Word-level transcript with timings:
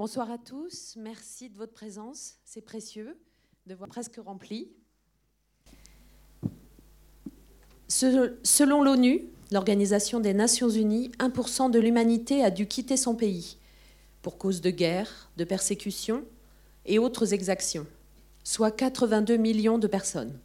Bonsoir 0.00 0.30
à 0.30 0.38
tous, 0.38 0.96
merci 0.96 1.50
de 1.50 1.58
votre 1.58 1.74
présence, 1.74 2.36
c'est 2.46 2.62
précieux 2.62 3.18
de 3.66 3.74
voir 3.74 3.90
presque 3.90 4.16
rempli. 4.16 4.72
Selon 7.86 8.82
l'ONU, 8.82 9.26
l'Organisation 9.52 10.18
des 10.18 10.32
Nations 10.32 10.70
Unies, 10.70 11.10
1% 11.18 11.70
de 11.70 11.78
l'humanité 11.78 12.42
a 12.42 12.50
dû 12.50 12.66
quitter 12.66 12.96
son 12.96 13.14
pays 13.14 13.58
pour 14.22 14.38
cause 14.38 14.62
de 14.62 14.70
guerre, 14.70 15.30
de 15.36 15.44
persécution 15.44 16.24
et 16.86 16.98
autres 16.98 17.34
exactions, 17.34 17.86
soit 18.42 18.70
82 18.70 19.36
millions 19.36 19.76
de 19.76 19.86
personnes. 19.86 20.40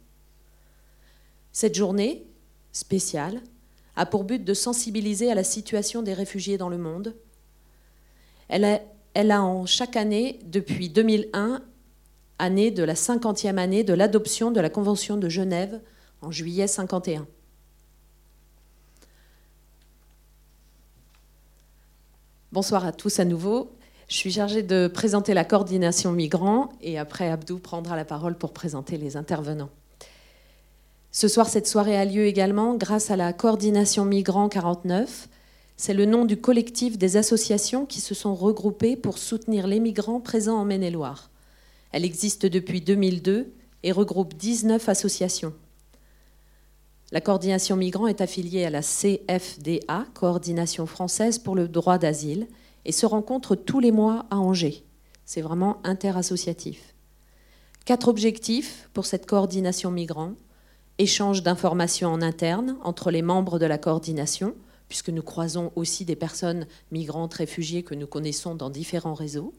Cette 1.52 1.76
journée 1.76 2.26
spéciale 2.72 3.40
a 3.96 4.04
pour 4.04 4.24
but 4.24 4.44
de 4.44 4.52
sensibiliser 4.52 5.32
à 5.32 5.34
la 5.34 5.44
situation 5.44 6.02
des 6.02 6.12
réfugiés 6.12 6.58
dans 6.58 6.68
le 6.68 6.76
monde. 6.76 7.16
Elle 8.48 8.66
a, 8.66 8.80
elle 9.16 9.30
a 9.30 9.42
en 9.42 9.64
chaque 9.64 9.96
année, 9.96 10.40
depuis 10.44 10.90
2001, 10.90 11.62
année 12.38 12.70
de 12.70 12.82
la 12.82 12.92
50e 12.92 13.56
année 13.56 13.82
de 13.82 13.94
l'adoption 13.94 14.50
de 14.50 14.60
la 14.60 14.68
Convention 14.68 15.16
de 15.16 15.30
Genève 15.30 15.80
en 16.20 16.30
juillet 16.30 16.66
51. 16.66 17.26
Bonsoir 22.52 22.84
à 22.84 22.92
tous 22.92 23.18
à 23.18 23.24
nouveau. 23.24 23.72
Je 24.08 24.16
suis 24.16 24.32
chargée 24.32 24.62
de 24.62 24.86
présenter 24.86 25.32
la 25.32 25.46
coordination 25.46 26.12
migrants 26.12 26.68
et 26.82 26.98
après 26.98 27.30
Abdou 27.30 27.58
prendra 27.58 27.96
la 27.96 28.04
parole 28.04 28.36
pour 28.36 28.52
présenter 28.52 28.98
les 28.98 29.16
intervenants. 29.16 29.70
Ce 31.10 31.26
soir, 31.26 31.48
cette 31.48 31.66
soirée 31.66 31.96
a 31.96 32.04
lieu 32.04 32.26
également 32.26 32.74
grâce 32.74 33.10
à 33.10 33.16
la 33.16 33.32
coordination 33.32 34.04
migrants 34.04 34.50
49. 34.50 35.30
C'est 35.78 35.94
le 35.94 36.06
nom 36.06 36.24
du 36.24 36.38
collectif 36.38 36.96
des 36.96 37.18
associations 37.18 37.84
qui 37.84 38.00
se 38.00 38.14
sont 38.14 38.34
regroupées 38.34 38.96
pour 38.96 39.18
soutenir 39.18 39.66
les 39.66 39.78
migrants 39.78 40.20
présents 40.20 40.58
en 40.58 40.64
Maine-et-Loire. 40.64 41.30
Elle 41.92 42.04
existe 42.04 42.46
depuis 42.46 42.80
2002 42.80 43.52
et 43.82 43.92
regroupe 43.92 44.34
19 44.34 44.88
associations. 44.88 45.52
La 47.12 47.20
coordination 47.20 47.76
migrants 47.76 48.06
est 48.06 48.22
affiliée 48.22 48.64
à 48.64 48.70
la 48.70 48.80
CFDA, 48.80 50.06
Coordination 50.14 50.86
française 50.86 51.38
pour 51.38 51.54
le 51.54 51.68
droit 51.68 51.98
d'asile, 51.98 52.48
et 52.84 52.92
se 52.92 53.06
rencontrent 53.06 53.54
tous 53.54 53.78
les 53.78 53.92
mois 53.92 54.26
à 54.30 54.38
Angers. 54.38 54.82
C'est 55.24 55.42
vraiment 55.42 55.78
interassociatif. 55.84 56.94
Quatre 57.84 58.08
objectifs 58.08 58.88
pour 58.94 59.06
cette 59.06 59.26
coordination 59.26 59.90
migrant. 59.90 60.32
Échange 60.98 61.42
d'informations 61.42 62.08
en 62.08 62.22
interne 62.22 62.76
entre 62.82 63.10
les 63.10 63.22
membres 63.22 63.58
de 63.58 63.66
la 63.66 63.78
coordination, 63.78 64.54
puisque 64.88 65.10
nous 65.10 65.22
croisons 65.22 65.72
aussi 65.76 66.04
des 66.04 66.16
personnes 66.16 66.66
migrantes, 66.90 67.34
réfugiées 67.34 67.82
que 67.82 67.94
nous 67.94 68.06
connaissons 68.06 68.54
dans 68.54 68.70
différents 68.70 69.14
réseaux. 69.14 69.52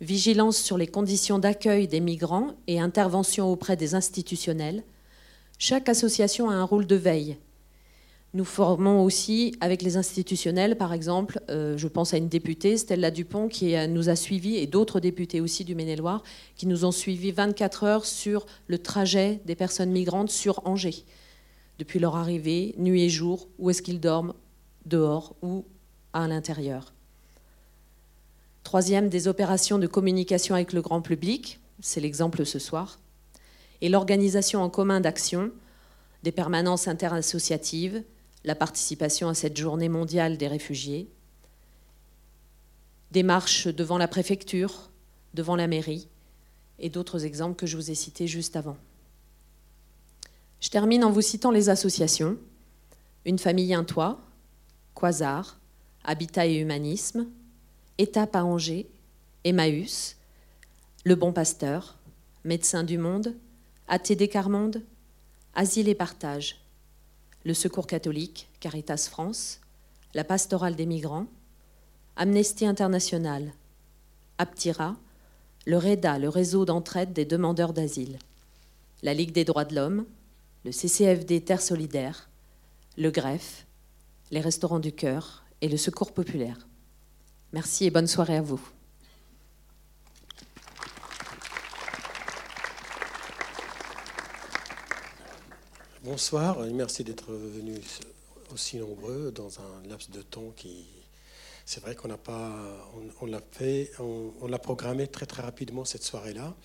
Vigilance 0.00 0.58
sur 0.58 0.78
les 0.78 0.86
conditions 0.86 1.38
d'accueil 1.38 1.88
des 1.88 2.00
migrants 2.00 2.54
et 2.66 2.80
intervention 2.80 3.50
auprès 3.50 3.76
des 3.76 3.94
institutionnels. 3.94 4.84
Chaque 5.58 5.88
association 5.88 6.50
a 6.50 6.54
un 6.54 6.64
rôle 6.64 6.86
de 6.86 6.96
veille 6.96 7.38
nous 8.36 8.44
formons 8.44 9.02
aussi 9.02 9.54
avec 9.60 9.80
les 9.80 9.96
institutionnels, 9.96 10.76
par 10.76 10.92
exemple, 10.92 11.40
euh, 11.48 11.78
je 11.78 11.88
pense 11.88 12.12
à 12.12 12.18
une 12.18 12.28
députée, 12.28 12.76
Stella 12.76 13.10
Dupont, 13.10 13.48
qui 13.48 13.74
nous 13.88 14.10
a 14.10 14.14
suivis, 14.14 14.56
et 14.56 14.66
d'autres 14.66 15.00
députés 15.00 15.40
aussi 15.40 15.64
du 15.64 15.74
Maine-et-Loire, 15.74 16.22
qui 16.54 16.66
nous 16.66 16.84
ont 16.84 16.92
suivis 16.92 17.32
24 17.32 17.84
heures 17.84 18.04
sur 18.04 18.44
le 18.66 18.76
trajet 18.76 19.40
des 19.46 19.54
personnes 19.54 19.90
migrantes 19.90 20.30
sur 20.30 20.60
Angers, 20.66 21.04
depuis 21.78 21.98
leur 21.98 22.16
arrivée, 22.16 22.74
nuit 22.78 23.02
et 23.02 23.10
jour, 23.10 23.48
où 23.58 23.70
est-ce 23.70 23.82
qu'ils 23.82 24.00
dorment, 24.00 24.34
dehors 24.84 25.34
ou 25.42 25.64
à 26.12 26.26
l'intérieur. 26.28 26.92
Troisième, 28.62 29.08
des 29.08 29.28
opérations 29.28 29.78
de 29.78 29.86
communication 29.86 30.54
avec 30.54 30.72
le 30.72 30.82
grand 30.82 31.02
public, 31.02 31.60
c'est 31.80 32.00
l'exemple 32.00 32.44
ce 32.44 32.58
soir, 32.58 32.98
et 33.80 33.88
l'organisation 33.88 34.62
en 34.62 34.70
commun 34.70 35.00
d'actions, 35.00 35.52
des 36.22 36.32
permanences 36.32 36.88
interassociatives, 36.88 38.02
la 38.44 38.54
participation 38.54 39.28
à 39.28 39.34
cette 39.34 39.56
journée 39.56 39.88
mondiale 39.88 40.38
des 40.38 40.48
réfugiés, 40.48 41.08
des 43.12 43.22
marches 43.22 43.68
devant 43.68 43.98
la 43.98 44.08
préfecture, 44.08 44.90
devant 45.34 45.56
la 45.56 45.66
mairie, 45.66 46.08
et 46.78 46.90
d'autres 46.90 47.24
exemples 47.24 47.56
que 47.56 47.66
je 47.66 47.76
vous 47.76 47.90
ai 47.90 47.94
cités 47.94 48.26
juste 48.26 48.56
avant. 48.56 48.76
Je 50.60 50.68
termine 50.70 51.04
en 51.04 51.10
vous 51.10 51.20
citant 51.20 51.50
les 51.50 51.68
associations. 51.68 52.38
Une 53.24 53.38
famille, 53.38 53.74
un 53.74 53.84
toit, 53.84 54.20
Quasar, 54.94 55.58
Habitat 56.04 56.46
et 56.46 56.56
Humanisme, 56.56 57.26
Étape 57.98 58.36
à 58.36 58.44
Angers, 58.44 58.88
Emmaüs, 59.44 60.16
Le 61.04 61.14
Bon 61.14 61.32
Pasteur, 61.32 61.98
Médecins 62.44 62.84
du 62.84 62.98
Monde, 62.98 63.34
ATD 63.88 64.28
Carmonde, 64.28 64.82
Asile 65.54 65.88
et 65.88 65.94
Partage, 65.94 66.60
le 67.44 67.54
Secours 67.54 67.86
catholique, 67.86 68.48
Caritas 68.60 69.08
France, 69.10 69.60
la 70.14 70.24
Pastorale 70.24 70.76
des 70.76 70.86
migrants, 70.86 71.26
Amnesty 72.16 72.66
International, 72.66 73.52
Aptira, 74.38 74.96
le 75.66 75.76
REDA, 75.76 76.18
le 76.18 76.28
réseau 76.28 76.64
d'entraide 76.64 77.12
des 77.12 77.24
demandeurs 77.24 77.72
d'asile, 77.72 78.18
la 79.02 79.14
Ligue 79.14 79.32
des 79.32 79.44
droits 79.44 79.64
de 79.64 79.74
l'homme, 79.74 80.06
le 80.66 80.72
CCFD 80.72 81.42
Terre 81.42 81.62
Solidaire, 81.62 82.28
le 82.98 83.12
Greffe, 83.12 83.66
les 84.32 84.40
Restaurants 84.40 84.80
du 84.80 84.90
Cœur 84.90 85.44
et 85.60 85.68
le 85.68 85.76
Secours 85.76 86.12
populaire. 86.12 86.66
Merci 87.52 87.84
et 87.84 87.90
bonne 87.90 88.08
soirée 88.08 88.38
à 88.38 88.42
vous. 88.42 88.60
Bonsoir 96.02 96.66
et 96.66 96.72
merci 96.72 97.04
d'être 97.04 97.32
venus 97.32 98.00
aussi 98.52 98.78
nombreux 98.78 99.30
dans 99.30 99.60
un 99.60 99.88
laps 99.88 100.10
de 100.10 100.22
temps 100.22 100.52
qui. 100.56 100.84
C'est 101.64 101.80
vrai 101.80 101.94
qu'on 101.94 102.08
n'a 102.08 102.18
pas. 102.18 102.90
On, 103.20 103.26
l'a 103.26 103.40
fait, 103.52 103.92
on, 104.00 104.48
l'a 104.48 104.58
programmé 104.58 105.06
très 105.06 105.26
très 105.26 105.42
rapidement 105.42 105.84
cette 105.84 106.02
soirée-là. 106.02 106.56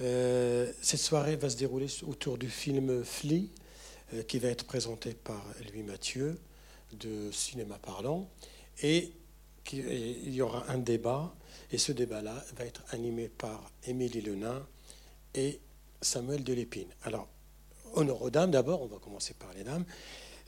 Euh, 0.00 0.70
cette 0.80 1.00
soirée 1.00 1.36
va 1.36 1.50
se 1.50 1.56
dérouler 1.56 1.86
autour 2.06 2.38
du 2.38 2.48
film 2.48 3.04
Flea, 3.04 3.48
euh, 4.14 4.22
qui 4.22 4.38
va 4.38 4.48
être 4.48 4.64
présenté 4.64 5.12
par 5.12 5.44
Louis 5.70 5.82
Mathieu 5.82 6.38
de 6.92 7.30
Cinéma 7.32 7.78
Parlant. 7.78 8.28
Et 8.82 9.12
il 9.72 10.34
y 10.34 10.40
aura 10.40 10.64
un 10.70 10.78
débat. 10.78 11.34
Et 11.72 11.78
ce 11.78 11.92
débat-là 11.92 12.42
va 12.56 12.64
être 12.64 12.82
animé 12.90 13.28
par 13.28 13.70
Émilie 13.86 14.22
Lenain 14.22 14.64
et 15.34 15.60
Samuel 16.00 16.44
Delépine. 16.44 16.88
Alors, 17.02 17.28
honneur 17.94 18.22
aux 18.22 18.30
dames 18.30 18.52
d'abord, 18.52 18.82
on 18.82 18.86
va 18.86 18.98
commencer 18.98 19.34
par 19.34 19.52
les 19.52 19.64
dames. 19.64 19.84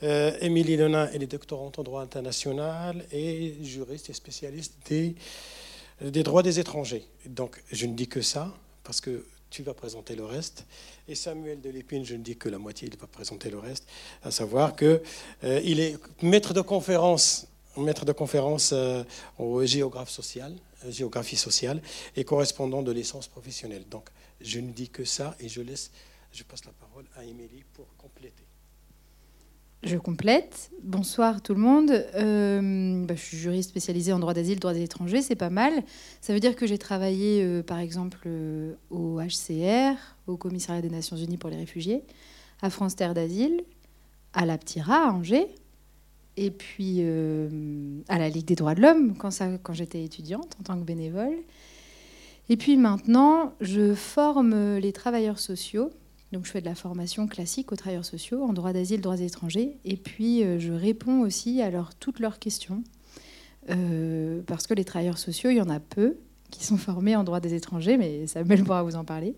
Euh, 0.03 0.35
Émilie 0.41 0.77
Lenin, 0.77 1.09
elle 1.13 1.21
est 1.21 1.27
doctorante 1.27 1.77
en 1.77 1.83
droit 1.83 2.01
international 2.01 3.05
et 3.11 3.55
juriste 3.61 4.09
et 4.09 4.13
spécialiste 4.13 4.75
des, 4.87 5.15
des 6.01 6.23
droits 6.23 6.41
des 6.41 6.59
étrangers. 6.59 7.05
Donc 7.27 7.61
je 7.71 7.85
ne 7.85 7.93
dis 7.93 8.07
que 8.07 8.21
ça, 8.21 8.51
parce 8.83 9.01
que 9.01 9.23
tu 9.51 9.61
vas 9.61 9.75
présenter 9.75 10.15
le 10.15 10.25
reste. 10.25 10.65
Et 11.07 11.13
Samuel 11.13 11.61
Delépine, 11.61 12.03
je 12.03 12.15
ne 12.15 12.23
dis 12.23 12.35
que 12.35 12.49
la 12.49 12.57
moitié, 12.57 12.87
il 12.91 12.97
va 12.97 13.05
présenter 13.05 13.51
le 13.51 13.59
reste, 13.59 13.85
à 14.23 14.31
savoir 14.31 14.75
qu'il 14.75 15.01
euh, 15.43 15.61
est 15.61 15.99
maître 16.23 16.55
de 16.55 16.61
conférence, 16.61 17.47
maître 17.77 18.05
de 18.05 18.13
conférence 18.13 18.71
euh, 18.73 19.03
au 19.37 19.63
social, 20.07 20.55
géographie 20.89 21.35
sociale 21.35 21.79
et 22.15 22.23
correspondant 22.23 22.81
de 22.81 22.91
licence 22.91 23.27
professionnelle. 23.27 23.83
Donc 23.87 24.09
je 24.39 24.59
ne 24.59 24.71
dis 24.71 24.89
que 24.89 25.05
ça 25.05 25.35
et 25.39 25.47
je 25.47 25.61
laisse 25.61 25.91
je 26.31 26.43
passe 26.43 26.65
la 26.65 26.71
parole 26.71 27.05
à 27.15 27.23
Émilie 27.23 27.63
pour 27.73 27.85
compléter. 27.97 28.43
Je 29.83 29.97
complète. 29.97 30.69
Bonsoir 30.83 31.41
tout 31.41 31.55
le 31.55 31.59
monde. 31.59 31.89
Euh, 32.15 33.03
bah, 33.03 33.15
je 33.15 33.21
suis 33.21 33.37
juriste 33.37 33.71
spécialisée 33.71 34.13
en 34.13 34.19
droit 34.19 34.35
d'asile, 34.35 34.59
droit 34.59 34.75
des 34.75 34.83
étrangers, 34.83 35.23
c'est 35.23 35.35
pas 35.35 35.49
mal. 35.49 35.73
Ça 36.21 36.33
veut 36.33 36.39
dire 36.39 36.55
que 36.55 36.67
j'ai 36.67 36.77
travaillé 36.77 37.43
euh, 37.43 37.63
par 37.63 37.79
exemple 37.79 38.19
euh, 38.27 38.75
au 38.91 39.19
HCR, 39.19 39.95
au 40.27 40.37
Commissariat 40.37 40.83
des 40.83 40.91
Nations 40.91 41.17
Unies 41.17 41.37
pour 41.37 41.49
les 41.49 41.57
réfugiés, 41.57 42.03
à 42.61 42.69
France 42.69 42.95
Terre 42.95 43.15
d'Asile, 43.15 43.63
à 44.33 44.45
la 44.45 44.59
Ptira, 44.59 45.07
à 45.07 45.13
Angers, 45.13 45.47
et 46.37 46.51
puis 46.51 47.01
à 48.07 48.19
la 48.19 48.29
Ligue 48.29 48.45
des 48.45 48.55
droits 48.55 48.75
de 48.75 48.81
l'homme 48.81 49.15
quand, 49.17 49.31
quand 49.63 49.73
j'étais 49.73 50.03
étudiante 50.03 50.55
en 50.59 50.63
tant 50.63 50.79
que 50.79 50.85
bénévole. 50.85 51.37
Et 52.49 52.55
puis 52.55 52.77
maintenant, 52.77 53.53
je 53.61 53.95
forme 53.95 54.77
les 54.77 54.93
travailleurs 54.93 55.39
sociaux 55.39 55.91
donc 56.31 56.45
je 56.45 56.51
fais 56.51 56.61
de 56.61 56.65
la 56.65 56.75
formation 56.75 57.27
classique 57.27 57.71
aux 57.71 57.75
travailleurs 57.75 58.05
sociaux 58.05 58.43
en 58.43 58.53
droit 58.53 58.71
d'asile, 58.71 59.01
droits 59.01 59.19
étrangers, 59.19 59.77
et 59.83 59.97
puis 59.97 60.43
euh, 60.43 60.59
je 60.59 60.71
réponds 60.71 61.21
aussi 61.21 61.61
à 61.61 61.69
toutes 61.99 62.19
leurs 62.19 62.39
questions, 62.39 62.83
euh, 63.69 64.41
parce 64.47 64.65
que 64.65 64.73
les 64.73 64.85
travailleurs 64.85 65.17
sociaux, 65.17 65.49
il 65.49 65.57
y 65.57 65.61
en 65.61 65.69
a 65.69 65.79
peu 65.79 66.17
qui 66.49 66.65
sont 66.65 66.77
formés 66.77 67.15
en 67.15 67.23
droit 67.23 67.39
des 67.39 67.53
étrangers, 67.53 67.97
mais 67.97 68.27
Samuel 68.27 68.63
pourra 68.63 68.83
vous 68.83 68.95
en 68.95 69.05
parler. 69.05 69.35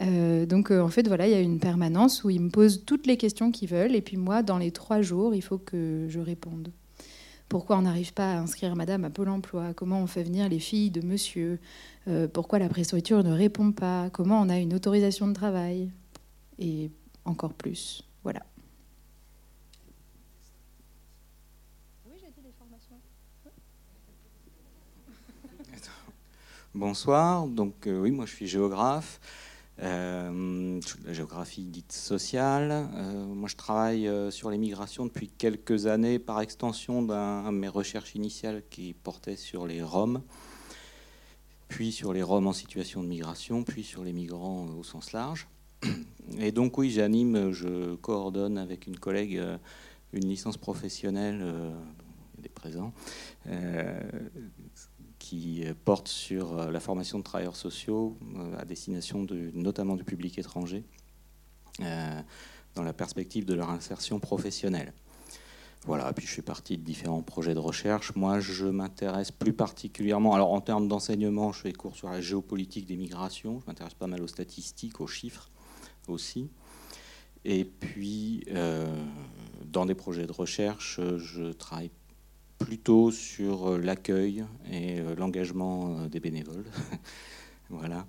Euh, 0.00 0.46
donc 0.46 0.70
en 0.70 0.88
fait, 0.88 1.06
voilà, 1.06 1.26
il 1.26 1.30
y 1.32 1.34
a 1.34 1.40
une 1.40 1.58
permanence 1.58 2.24
où 2.24 2.30
ils 2.30 2.40
me 2.40 2.50
posent 2.50 2.84
toutes 2.84 3.06
les 3.06 3.16
questions 3.16 3.50
qu'ils 3.50 3.68
veulent, 3.68 3.94
et 3.94 4.02
puis 4.02 4.16
moi, 4.16 4.42
dans 4.42 4.58
les 4.58 4.70
trois 4.70 5.02
jours, 5.02 5.34
il 5.34 5.42
faut 5.42 5.58
que 5.58 6.06
je 6.08 6.20
réponde. 6.20 6.70
Pourquoi 7.48 7.76
on 7.76 7.82
n'arrive 7.82 8.14
pas 8.14 8.32
à 8.32 8.38
inscrire 8.38 8.76
madame 8.76 9.04
à 9.04 9.10
Pôle 9.10 9.28
emploi? 9.28 9.74
Comment 9.74 10.00
on 10.00 10.06
fait 10.06 10.22
venir 10.22 10.48
les 10.48 10.58
filles 10.58 10.90
de 10.90 11.02
monsieur? 11.02 11.58
Pourquoi 12.32 12.58
la 12.58 12.70
préfecture 12.70 13.22
ne 13.22 13.32
répond 13.32 13.72
pas? 13.72 14.08
Comment 14.10 14.40
on 14.40 14.48
a 14.48 14.58
une 14.58 14.72
autorisation 14.72 15.28
de 15.28 15.34
travail? 15.34 15.90
Et 16.64 16.92
encore 17.24 17.54
plus. 17.54 18.04
Voilà. 18.22 18.46
Bonsoir, 26.72 27.48
donc 27.48 27.88
euh, 27.88 27.98
oui, 27.98 28.12
moi 28.12 28.26
je 28.26 28.34
suis 28.34 28.46
géographe. 28.46 29.20
Euh, 29.80 30.80
la 31.04 31.12
géographie 31.12 31.64
dite 31.64 31.90
sociale. 31.90 32.70
Euh, 32.94 33.26
moi, 33.26 33.48
je 33.48 33.56
travaille 33.56 34.06
euh, 34.06 34.30
sur 34.30 34.48
les 34.48 34.58
migrations 34.58 35.06
depuis 35.06 35.28
quelques 35.28 35.86
années 35.86 36.20
par 36.20 36.40
extension 36.40 37.02
d'un 37.02 37.52
de 37.52 37.58
mes 37.58 37.68
recherches 37.68 38.14
initiales 38.14 38.62
qui 38.70 38.94
portait 38.94 39.34
sur 39.34 39.66
les 39.66 39.82
Roms, 39.82 40.22
puis 41.66 41.90
sur 41.90 42.12
les 42.12 42.22
Roms 42.22 42.46
en 42.46 42.52
situation 42.52 43.02
de 43.02 43.08
migration, 43.08 43.64
puis 43.64 43.82
sur 43.82 44.04
les 44.04 44.12
migrants 44.12 44.68
au 44.78 44.84
sens 44.84 45.12
large. 45.12 45.48
Et 46.38 46.52
donc, 46.52 46.78
oui, 46.78 46.90
j'anime, 46.90 47.52
je 47.52 47.94
coordonne 47.96 48.58
avec 48.58 48.86
une 48.86 48.98
collègue 48.98 49.40
une 50.12 50.28
licence 50.28 50.56
professionnelle, 50.56 51.44
des 52.38 52.48
présents, 52.48 52.92
qui 55.22 55.64
porte 55.84 56.08
sur 56.08 56.58
euh, 56.58 56.70
la 56.72 56.80
formation 56.80 57.18
de 57.18 57.22
travailleurs 57.22 57.54
sociaux 57.54 58.18
euh, 58.36 58.58
à 58.58 58.64
destination 58.64 59.22
de, 59.22 59.52
notamment 59.54 59.94
du 59.94 60.02
public 60.02 60.36
étranger, 60.36 60.84
euh, 61.78 62.20
dans 62.74 62.82
la 62.82 62.92
perspective 62.92 63.44
de 63.44 63.54
leur 63.54 63.70
insertion 63.70 64.18
professionnelle. 64.18 64.92
Voilà, 65.86 66.12
puis 66.12 66.26
je 66.26 66.32
fais 66.32 66.42
partie 66.42 66.76
de 66.76 66.82
différents 66.82 67.22
projets 67.22 67.54
de 67.54 67.60
recherche. 67.60 68.16
Moi, 68.16 68.40
je 68.40 68.66
m'intéresse 68.66 69.30
plus 69.30 69.52
particulièrement, 69.52 70.34
alors 70.34 70.52
en 70.52 70.60
termes 70.60 70.88
d'enseignement, 70.88 71.52
je 71.52 71.60
fais 71.60 71.72
cours 71.72 71.94
sur 71.94 72.08
la 72.08 72.20
géopolitique 72.20 72.86
des 72.86 72.96
migrations, 72.96 73.60
je 73.60 73.66
m'intéresse 73.66 73.94
pas 73.94 74.08
mal 74.08 74.22
aux 74.22 74.28
statistiques, 74.28 75.00
aux 75.00 75.06
chiffres 75.06 75.50
aussi. 76.08 76.50
Et 77.44 77.64
puis, 77.64 78.44
dans 79.64 79.86
des 79.86 79.94
projets 79.94 80.26
de 80.26 80.32
recherche, 80.32 81.00
je 81.16 81.52
travaille 81.52 81.90
plutôt 82.64 83.10
sur 83.10 83.70
euh, 83.70 83.78
l'accueil 83.78 84.44
et 84.70 85.00
euh, 85.00 85.14
l'engagement 85.16 85.98
euh, 85.98 86.08
des 86.08 86.20
bénévoles. 86.20 86.64
voilà. 87.68 88.06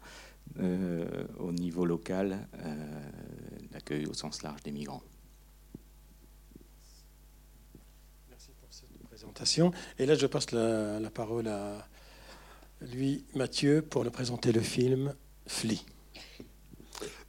au 1.39 1.51
niveau 1.53 1.85
local, 1.85 2.47
l'accueil 3.71 4.05
au 4.05 4.13
sens 4.13 4.43
large 4.43 4.61
des 4.61 4.71
migrants. 4.71 5.01
Merci 8.29 8.51
pour 8.59 8.67
cette 8.71 8.97
présentation. 9.07 9.71
Et 9.97 10.05
là, 10.05 10.15
je 10.15 10.27
passe 10.27 10.51
la, 10.51 10.99
la 10.99 11.09
parole 11.09 11.47
à 11.47 11.87
lui, 12.81 13.23
Mathieu, 13.35 13.81
pour 13.81 14.03
nous 14.03 14.11
présenter 14.11 14.51
le 14.51 14.61
film 14.61 15.15
Fli. 15.47 15.85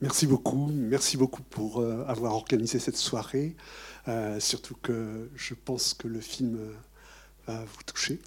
Merci 0.05 0.27
beaucoup. 0.27 0.71
Merci 0.73 1.17
beaucoup 1.17 1.43
pour 1.43 1.83
avoir 2.07 2.35
organisé 2.35 2.79
cette 2.79 2.97
soirée. 2.97 3.57
surtout 4.39 4.77
que 4.83 5.31
je 5.35 5.55
pense 5.55 5.95
que 5.95 6.09
le 6.09 6.21
film 6.21 6.59
va 7.47 7.65
vous 7.65 7.83
toucher. 7.87 8.21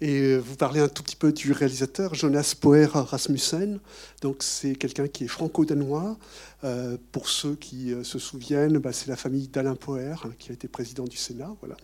Et 0.00 0.20
euh, 0.20 0.38
vous 0.38 0.56
parlez 0.56 0.80
un 0.80 0.88
tout 0.88 1.02
petit 1.02 1.16
peu 1.16 1.32
du 1.32 1.52
réalisateur 1.52 2.14
Jonas 2.14 2.54
Poer 2.60 2.90
Rasmussen. 2.92 3.80
Donc 4.22 4.42
c'est 4.42 4.74
quelqu'un 4.74 5.08
qui 5.08 5.24
est 5.24 5.28
franco-danois. 5.28 6.18
Euh, 6.64 6.98
pour 7.12 7.28
ceux 7.28 7.54
qui 7.54 7.92
euh, 7.92 8.02
se 8.04 8.18
souviennent, 8.18 8.78
bah, 8.78 8.92
c'est 8.92 9.08
la 9.08 9.16
famille 9.16 9.48
d'Alain 9.48 9.76
Poer 9.76 10.22
hein, 10.26 10.32
qui 10.38 10.50
a 10.50 10.54
été 10.54 10.68
président 10.68 11.04
du 11.04 11.16
Sénat. 11.16 11.54
Voilà. 11.60 11.76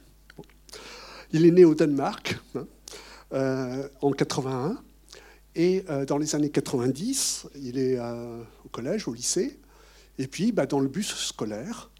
Il 1.33 1.47
est 1.47 1.51
né 1.51 1.65
au 1.65 1.75
Danemark 1.75 2.39
hein, 2.57 2.67
en 4.01 4.11
81. 4.11 4.83
Et 5.57 5.85
dans 6.07 6.17
les 6.17 6.35
années 6.35 6.51
90, 6.51 7.49
il 7.57 7.77
est 7.79 7.99
au 7.99 8.69
collège, 8.71 9.09
au 9.09 9.13
lycée. 9.13 9.59
Et 10.19 10.29
puis, 10.29 10.53
bah, 10.53 10.67
dans 10.67 10.79
le 10.81 10.89
bus 10.89 11.13
scolaire, 11.15 11.91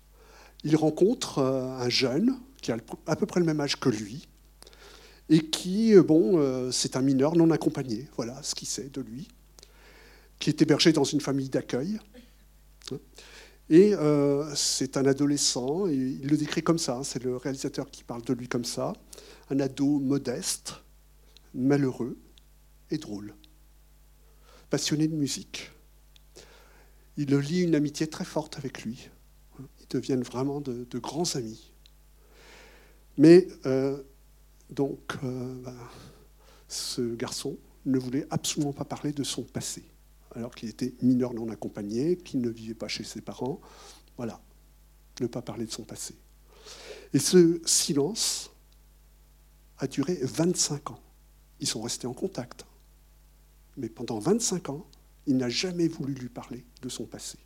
il 0.63 0.77
rencontre 0.77 1.41
un 1.41 1.89
jeune 1.89 2.39
qui 2.61 2.73
a 2.73 2.77
à 3.07 3.17
peu 3.17 3.27
près 3.27 3.41
le 3.41 3.47
même 3.47 3.61
âge 3.61 3.79
que 3.79 3.89
lui, 3.89 4.29
et 5.31 5.47
qui, 5.47 5.95
euh, 5.95 6.03
bon, 6.03 6.39
euh, 6.39 6.71
c'est 6.71 6.97
un 6.97 7.03
mineur 7.03 7.37
non 7.37 7.51
accompagné, 7.51 8.09
voilà 8.17 8.43
ce 8.43 8.55
qu'il 8.55 8.69
sait 8.69 8.91
de 8.93 9.01
lui, 9.01 9.29
qui 10.39 10.51
est 10.51 10.61
hébergé 10.61 10.93
dans 10.93 11.05
une 11.05 11.21
famille 11.21 11.49
d'accueil. 11.49 11.99
Et 13.69 13.95
euh, 13.95 14.53
c'est 14.57 14.97
un 14.97 15.07
adolescent, 15.07 15.87
et 15.87 15.95
il 15.95 16.27
le 16.27 16.37
décrit 16.37 16.63
comme 16.63 16.79
ça, 16.79 17.01
c'est 17.05 17.23
le 17.23 17.37
réalisateur 17.37 17.89
qui 17.89 18.03
parle 18.03 18.23
de 18.23 18.35
lui 18.35 18.49
comme 18.49 18.65
ça, 18.65 18.93
un 19.51 19.61
ado 19.61 20.01
modeste, 20.01 20.75
malheureux 21.55 22.19
et 22.91 22.99
drôle, 22.99 23.35
passionné 24.69 25.09
de 25.09 25.15
musique. 25.15 25.71
Il 27.17 27.37
lie 27.37 27.63
une 27.63 27.75
amitié 27.75 28.07
très 28.07 28.25
forte 28.25 28.57
avec 28.59 28.83
lui. 28.83 29.11
Ils 29.81 29.89
deviennent 29.89 30.23
vraiment 30.23 30.61
de 30.61 30.99
grands 30.99 31.37
amis. 31.37 31.71
Mais 33.21 33.47
euh, 33.67 34.03
donc, 34.71 35.19
euh, 35.25 35.55
ben, 35.63 35.77
ce 36.69 37.15
garçon 37.15 37.59
ne 37.85 37.99
voulait 37.99 38.27
absolument 38.31 38.73
pas 38.73 38.87
parler 38.87 39.13
de 39.13 39.23
son 39.25 39.43
passé, 39.43 39.85
alors 40.35 40.55
qu'il 40.55 40.71
était 40.71 40.95
mineur 41.03 41.35
non 41.35 41.51
accompagné, 41.51 42.17
qu'il 42.17 42.41
ne 42.41 42.49
vivait 42.49 42.73
pas 42.73 42.89
chez 42.89 43.05
ses 43.05 43.21
parents. 43.21 43.61
Voilà, 44.17 44.41
ne 45.21 45.27
pas 45.27 45.43
parler 45.43 45.67
de 45.67 45.71
son 45.71 45.83
passé. 45.83 46.15
Et 47.13 47.19
ce 47.19 47.61
silence 47.67 48.51
a 49.77 49.87
duré 49.87 50.19
25 50.23 50.93
ans. 50.93 51.01
Ils 51.59 51.67
sont 51.67 51.83
restés 51.83 52.07
en 52.07 52.15
contact. 52.15 52.65
Mais 53.81 53.89
pendant 53.89 54.19
25 54.19 54.69
ans, 54.69 54.87
il 55.27 55.39
n'a 55.39 55.49
jamais 55.49 55.89
voulu 55.89 56.13
lui 56.13 56.29
parler 56.29 56.67
de 56.83 56.91
son 56.91 57.07
passé. 57.07 57.39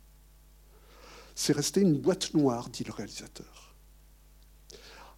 C'est 1.33 1.53
resté 1.53 1.79
une 1.79 1.97
boîte 1.97 2.33
noire, 2.33 2.69
dit 2.69 2.83
le 2.83 2.91
réalisateur. 2.91 3.73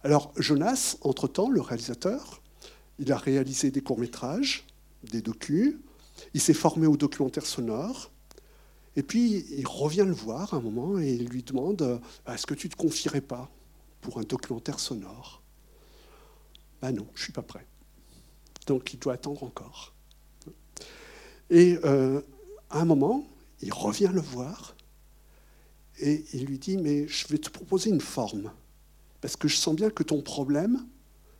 Alors 0.04 0.32
Jonas, 0.36 0.96
entre-temps, 1.00 1.50
le 1.50 1.60
réalisateur, 1.60 2.40
il 3.00 3.10
a 3.10 3.18
réalisé 3.18 3.72
des 3.72 3.80
courts-métrages, 3.80 4.64
des 5.10 5.20
docus, 5.20 5.76
il 6.34 6.40
s'est 6.40 6.54
formé 6.54 6.86
au 6.86 6.96
documentaire 6.96 7.46
sonore, 7.46 8.12
et 8.94 9.02
puis 9.02 9.44
il 9.50 9.66
revient 9.66 10.04
le 10.06 10.12
voir 10.12 10.54
un 10.54 10.60
moment 10.60 11.00
et 11.00 11.14
il 11.14 11.28
lui 11.28 11.42
demande 11.42 12.00
Est-ce 12.28 12.46
que 12.46 12.54
tu 12.54 12.68
ne 12.68 12.72
te 12.72 12.76
confierais 12.76 13.20
pas 13.20 13.50
pour 14.00 14.18
un 14.18 14.22
documentaire 14.22 14.78
sonore? 14.78 15.42
Ben 16.80 16.92
non, 16.92 17.08
je 17.14 17.20
ne 17.20 17.24
suis 17.24 17.32
pas 17.32 17.42
prêt. 17.42 17.66
Donc 18.68 18.92
il 18.94 19.00
doit 19.00 19.14
attendre 19.14 19.42
encore. 19.42 19.94
Et 21.50 21.78
euh, 21.84 22.20
à 22.70 22.80
un 22.80 22.84
moment, 22.84 23.26
il 23.62 23.72
revient 23.72 24.10
le 24.12 24.20
voir 24.20 24.74
et 26.00 26.24
il 26.32 26.44
lui 26.44 26.58
dit 26.58 26.76
Mais 26.76 27.08
je 27.08 27.26
vais 27.28 27.38
te 27.38 27.50
proposer 27.50 27.90
une 27.90 28.00
forme. 28.00 28.52
Parce 29.20 29.36
que 29.36 29.48
je 29.48 29.56
sens 29.56 29.74
bien 29.74 29.90
que 29.90 30.02
ton 30.02 30.22
problème, 30.22 30.86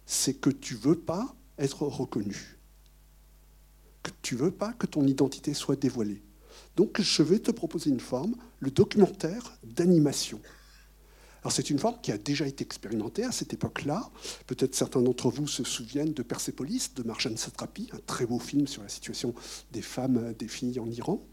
c'est 0.07 0.35
que 0.35 0.51
tu 0.51 0.75
ne 0.75 0.81
veux 0.81 0.99
pas 0.99 1.35
être 1.59 1.83
reconnu. 1.83 2.59
Que 4.03 4.11
tu 4.23 4.35
ne 4.35 4.41
veux 4.41 4.51
pas 4.51 4.73
que 4.73 4.87
ton 4.87 5.07
identité 5.07 5.55
soit 5.55 5.77
dévoilée. 5.77 6.23
Donc 6.77 7.01
je 7.01 7.23
vais 7.23 7.39
te 7.39 7.51
proposer 7.51 7.91
une 7.91 8.01
forme, 8.01 8.35
le 8.61 8.71
documentaire 8.71 9.59
d'animation. 9.63 10.41
Alors 11.43 11.53
c'est 11.53 11.71
une 11.71 11.79
forme 11.79 11.97
qui 12.03 12.11
a 12.13 12.19
déjà 12.19 12.47
été 12.47 12.65
expérimentée 12.65 13.25
à 13.25 13.33
cette 13.33 13.53
époque-là. 13.53 14.11
Peut-être 14.47 14.75
certains 14.75 15.01
d'entre 15.01 15.31
vous 15.31 15.47
se 15.47 15.65
souviennent 15.65 16.13
de 16.13 16.23
Persepolis, 16.23 16.95
de 16.95 17.03
Marjan 17.03 17.37
Satrapi, 17.37 17.89
un 17.93 18.01
très 18.07 18.27
beau 18.27 18.39
film 18.39 18.67
sur 18.67 18.83
la 18.83 18.89
situation 18.89 19.35
des 19.71 19.83
femmes, 19.83 20.35
des 20.39 20.49
filles 20.49 20.81
en 20.81 20.91
Iran. 20.91 21.25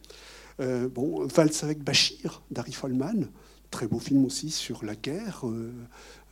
Euh, 0.61 0.87
bon, 0.87 1.25
Valse 1.25 1.63
avec 1.63 1.83
Bachir, 1.83 2.43
d'Harry 2.51 2.71
Folman, 2.71 3.27
très 3.71 3.87
beau 3.87 3.99
film 3.99 4.23
aussi 4.25 4.51
sur 4.51 4.85
la 4.85 4.95
guerre 4.95 5.41
euh, 5.47 5.73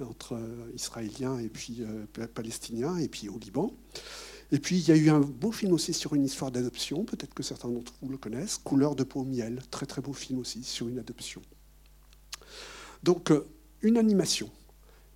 entre 0.01 0.39
Israéliens 0.75 1.39
et 1.39 1.49
puis 1.49 1.79
euh, 1.81 2.05
Palestiniens 2.33 2.97
et 2.97 3.07
puis 3.07 3.27
au 3.27 3.37
Liban. 3.39 3.75
Et 4.51 4.59
puis 4.59 4.77
il 4.77 4.87
y 4.87 4.91
a 4.91 4.95
eu 4.95 5.09
un 5.09 5.19
beau 5.19 5.51
film 5.51 5.73
aussi 5.73 5.93
sur 5.93 6.13
une 6.13 6.23
histoire 6.23 6.51
d'adoption, 6.51 7.05
peut-être 7.05 7.33
que 7.33 7.43
certains 7.43 7.69
d'entre 7.69 7.93
vous 8.01 8.09
le 8.09 8.17
connaissent, 8.17 8.59
Couleur 8.59 8.95
de 8.95 9.03
peau 9.03 9.21
au 9.21 9.25
miel, 9.25 9.61
très 9.71 9.87
très 9.87 10.01
beau 10.01 10.13
film 10.13 10.39
aussi 10.39 10.63
sur 10.63 10.87
une 10.87 10.99
adoption. 10.99 11.41
Donc 13.01 13.33
une 13.83 13.97
animation. 13.97 14.49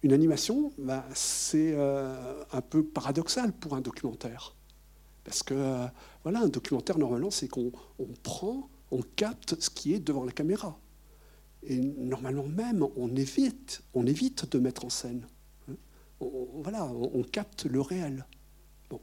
Une 0.04 0.14
animation, 0.14 0.72
bah, 0.78 1.04
c'est 1.16 1.76
un 1.76 2.62
peu 2.62 2.84
paradoxal 2.84 3.52
pour 3.52 3.76
un 3.76 3.82
documentaire. 3.82 4.56
Parce 5.24 5.42
que 5.42 5.88
voilà, 6.24 6.42
un 6.42 6.50
documentaire, 6.50 7.00
normalement, 7.00 7.32
c'est 7.32 7.48
qu'on 7.48 7.72
prend, 8.22 8.70
on 8.92 9.02
capte 9.16 9.60
ce 9.60 9.70
qui 9.70 9.94
est 9.94 10.00
devant 10.00 10.24
la 10.24 10.32
caméra. 10.32 10.78
Et 11.64 11.80
normalement 11.80 12.46
même, 12.46 12.86
on 12.96 13.16
évite, 13.16 13.82
on 13.94 14.06
évite 14.06 14.50
de 14.50 14.60
mettre 14.60 14.86
en 14.86 14.90
scène. 14.90 15.26
On, 16.20 16.62
voilà, 16.62 16.86
on, 16.86 17.24
capte 17.24 17.66
le 17.66 17.82
réel. 17.82 18.26
Bon. 18.90 19.02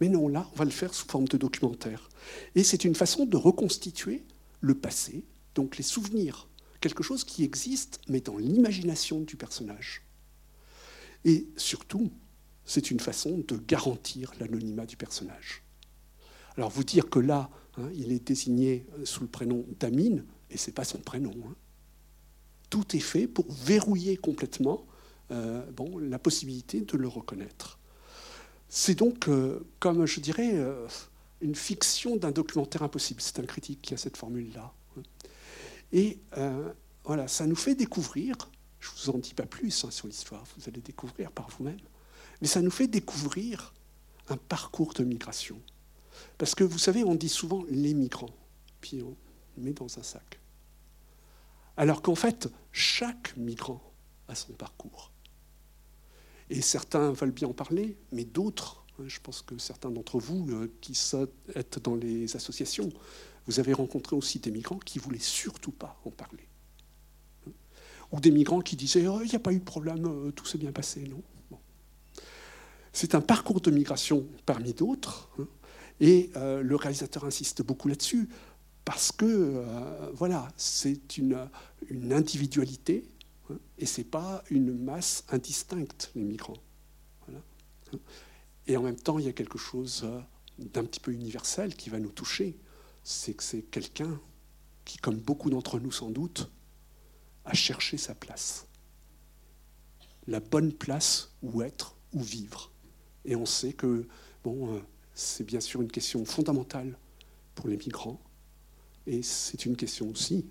Mais 0.00 0.08
non, 0.08 0.28
là, 0.28 0.46
on 0.52 0.56
va 0.56 0.64
le 0.64 0.70
faire 0.70 0.92
sous 0.92 1.06
forme 1.06 1.26
de 1.26 1.36
documentaire. 1.36 2.08
Et 2.54 2.64
c'est 2.64 2.84
une 2.84 2.94
façon 2.94 3.24
de 3.24 3.36
reconstituer 3.36 4.24
le 4.60 4.74
passé, 4.74 5.24
donc 5.54 5.76
les 5.76 5.82
souvenirs, 5.82 6.48
quelque 6.82 7.02
chose 7.02 7.24
qui 7.24 7.44
existe, 7.44 8.00
mais 8.08 8.20
dans 8.20 8.36
l'imagination 8.36 9.20
du 9.20 9.36
personnage. 9.36 10.02
Et 11.24 11.46
surtout, 11.56 12.12
c'est 12.64 12.90
une 12.90 13.00
façon 13.00 13.42
de 13.48 13.56
garantir 13.56 14.32
l'anonymat 14.38 14.84
du 14.84 14.96
personnage. 14.96 15.62
Alors 16.56 16.70
vous 16.70 16.84
dire 16.84 17.08
que 17.08 17.18
là, 17.18 17.48
hein, 17.78 17.88
il 17.94 18.12
est 18.12 18.26
désigné 18.26 18.86
sous 19.04 19.22
le 19.22 19.28
prénom 19.28 19.64
d'Amine, 19.80 20.24
et 20.50 20.58
ce 20.58 20.66
n'est 20.66 20.74
pas 20.74 20.84
son 20.84 20.98
prénom. 20.98 21.34
Hein. 21.46 21.54
Tout 22.68 22.96
est 22.96 23.00
fait 23.00 23.26
pour 23.26 23.50
verrouiller 23.50 24.16
complètement 24.16 24.86
euh, 25.30 25.62
la 26.00 26.18
possibilité 26.18 26.80
de 26.82 26.96
le 26.96 27.08
reconnaître. 27.08 27.78
C'est 28.68 28.94
donc, 28.94 29.28
euh, 29.28 29.60
comme 29.78 30.06
je 30.06 30.20
dirais, 30.20 30.52
euh, 30.54 30.86
une 31.40 31.54
fiction 31.54 32.16
d'un 32.16 32.30
documentaire 32.30 32.82
impossible. 32.82 33.20
C'est 33.20 33.38
un 33.38 33.44
critique 33.44 33.82
qui 33.82 33.94
a 33.94 33.96
cette 33.96 34.16
formule-là. 34.16 34.72
Et 35.92 36.18
voilà, 37.04 37.28
ça 37.28 37.46
nous 37.46 37.56
fait 37.56 37.74
découvrir, 37.74 38.36
je 38.80 38.90
ne 38.90 38.94
vous 38.96 39.10
en 39.10 39.18
dis 39.18 39.34
pas 39.34 39.46
plus 39.46 39.84
hein, 39.84 39.90
sur 39.90 40.06
l'histoire, 40.06 40.44
vous 40.56 40.68
allez 40.68 40.80
découvrir 40.80 41.30
par 41.32 41.48
vous-même, 41.50 41.80
mais 42.40 42.48
ça 42.48 42.62
nous 42.62 42.70
fait 42.70 42.88
découvrir 42.88 43.74
un 44.28 44.36
parcours 44.36 44.94
de 44.94 45.04
migration. 45.04 45.60
Parce 46.38 46.54
que 46.54 46.64
vous 46.64 46.78
savez, 46.78 47.04
on 47.04 47.14
dit 47.14 47.28
souvent 47.28 47.64
les 47.68 47.94
migrants, 47.94 48.34
puis 48.80 49.02
on 49.02 49.16
met 49.56 49.72
dans 49.72 49.98
un 49.98 50.02
sac. 50.02 50.40
Alors 51.76 52.02
qu'en 52.02 52.14
fait, 52.14 52.48
chaque 52.70 53.36
migrant 53.36 53.82
a 54.28 54.34
son 54.34 54.52
parcours. 54.52 55.12
Et 56.50 56.60
certains 56.60 57.12
veulent 57.12 57.30
bien 57.30 57.48
en 57.48 57.54
parler, 57.54 57.96
mais 58.12 58.24
d'autres, 58.24 58.84
hein, 58.98 59.04
je 59.06 59.20
pense 59.20 59.42
que 59.42 59.56
certains 59.58 59.90
d'entre 59.90 60.18
vous 60.18 60.46
euh, 60.50 60.72
qui 60.80 60.98
êtes 61.54 61.78
dans 61.78 61.94
les 61.94 62.36
associations, 62.36 62.90
vous 63.46 63.60
avez 63.60 63.72
rencontré 63.72 64.16
aussi 64.16 64.38
des 64.38 64.50
migrants 64.50 64.78
qui 64.78 64.98
ne 64.98 65.04
voulaient 65.04 65.18
surtout 65.18 65.72
pas 65.72 66.00
en 66.04 66.10
parler. 66.10 66.48
Ou 68.12 68.20
des 68.20 68.30
migrants 68.30 68.60
qui 68.60 68.76
disaient 68.76 69.06
oh, 69.06 69.20
il 69.22 69.28
n'y 69.28 69.36
a 69.36 69.40
pas 69.40 69.52
eu 69.52 69.58
de 69.58 69.64
problème, 69.64 70.04
euh, 70.06 70.30
tout 70.32 70.44
s'est 70.44 70.58
bien 70.58 70.72
passé. 70.72 71.08
Non. 71.08 71.22
C'est 72.92 73.14
un 73.14 73.22
parcours 73.22 73.60
de 73.60 73.70
migration 73.70 74.26
parmi 74.44 74.74
d'autres. 74.74 75.30
Hein, 75.38 75.48
et 76.00 76.30
euh, 76.36 76.62
le 76.62 76.76
réalisateur 76.76 77.24
insiste 77.24 77.62
beaucoup 77.62 77.88
là-dessus, 77.88 78.28
parce 78.84 79.12
que 79.12 79.64
voilà, 80.14 80.48
c'est 80.56 81.16
une, 81.16 81.48
individualité 82.10 83.04
et 83.78 83.86
ce 83.86 84.00
n'est 84.00 84.06
pas 84.06 84.42
une 84.50 84.76
masse 84.76 85.24
indistincte, 85.30 86.10
les 86.16 86.24
migrants. 86.24 86.58
Et 88.66 88.76
en 88.76 88.82
même 88.82 88.96
temps, 88.96 89.18
il 89.18 89.26
y 89.26 89.28
a 89.28 89.32
quelque 89.32 89.58
chose 89.58 90.02
euh, 90.04 90.20
d'un 90.58 90.84
petit 90.84 91.00
peu 91.00 91.12
universel 91.12 91.74
qui 91.74 91.90
va 91.90 91.98
nous 91.98 92.10
toucher. 92.10 92.56
C'est 93.04 93.34
que 93.34 93.42
c'est 93.42 93.62
quelqu'un 93.62 94.20
qui, 94.84 94.98
comme 94.98 95.16
beaucoup 95.16 95.50
d'entre 95.50 95.80
nous 95.80 95.92
sans 95.92 96.10
doute, 96.10 96.50
a 97.44 97.54
cherché 97.54 97.96
sa 97.96 98.14
place. 98.14 98.66
La 100.26 100.40
bonne 100.40 100.72
place 100.72 101.32
où 101.42 101.62
être, 101.62 101.96
où 102.12 102.20
vivre. 102.20 102.70
Et 103.24 103.36
on 103.36 103.46
sait 103.46 103.72
que 103.72 104.06
bon, 104.44 104.74
euh, 104.74 104.80
c'est 105.14 105.44
bien 105.44 105.60
sûr 105.60 105.82
une 105.82 105.90
question 105.90 106.24
fondamentale 106.24 106.96
pour 107.54 107.68
les 107.68 107.76
migrants. 107.76 108.20
Et 109.06 109.22
c'est 109.22 109.66
une 109.66 109.76
question 109.76 110.08
aussi 110.08 110.46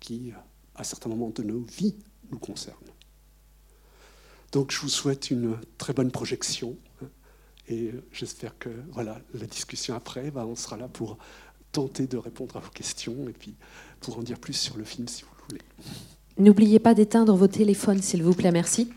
qui, 0.00 0.32
à 0.74 0.84
certains 0.84 1.08
moments 1.08 1.30
de 1.30 1.42
nos 1.42 1.60
vies, 1.60 1.96
nous 2.30 2.38
concerne. 2.38 2.76
Donc 4.52 4.70
je 4.70 4.80
vous 4.80 4.88
souhaite 4.88 5.30
une 5.30 5.58
très 5.78 5.92
bonne 5.92 6.10
projection 6.10 6.76
et 7.68 7.92
j'espère 8.12 8.58
que 8.58 8.68
voilà, 8.90 9.20
la 9.32 9.46
discussion 9.46 9.94
après, 9.94 10.32
bah, 10.32 10.44
on 10.44 10.56
sera 10.56 10.76
là 10.76 10.88
pour 10.88 11.18
tenter 11.72 12.06
de 12.06 12.16
répondre 12.16 12.56
à 12.56 12.60
vos 12.60 12.70
questions 12.70 13.28
et 13.28 13.32
puis 13.32 13.54
pour 14.00 14.18
en 14.18 14.22
dire 14.22 14.38
plus 14.38 14.54
sur 14.54 14.76
le 14.76 14.84
film 14.84 15.08
si 15.08 15.22
vous 15.22 15.30
le 15.38 15.44
voulez. 15.48 15.62
N'oubliez 16.38 16.78
pas 16.78 16.94
d'éteindre 16.94 17.34
vos 17.34 17.48
téléphones, 17.48 18.00
s'il 18.00 18.22
vous 18.22 18.34
plaît, 18.34 18.52
merci. 18.52 18.90